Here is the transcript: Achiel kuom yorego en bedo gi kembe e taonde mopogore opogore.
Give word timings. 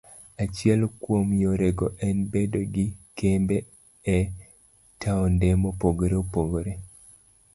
Achiel 0.43 0.81
kuom 1.01 1.27
yorego 1.43 1.85
en 2.07 2.17
bedo 2.35 2.59
gi 2.77 2.85
kembe 3.21 3.57
e 4.15 4.17
taonde 5.01 5.47
mopogore 5.65 6.15
opogore. 6.23 6.73